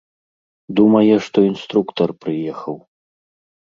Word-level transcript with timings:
Думае, 0.79 1.13
што 1.27 1.37
інструктар 1.51 2.09
прыехаў. 2.25 2.85